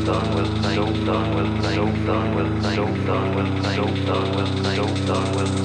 so 0.00 0.12
done 0.12 0.34
with, 0.34 0.62
so 0.62 0.86
done 1.04 1.36
with, 1.36 1.62
so 1.74 1.86
done 2.06 2.34
with, 2.34 2.62
so 2.62 2.86
done 3.04 3.34
with, 3.34 3.64
so 3.74 3.84
done 4.06 4.36
with, 4.36 4.64
so 4.74 4.86
done 5.06 5.36
with. 5.36 5.59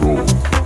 Show. 0.00 0.59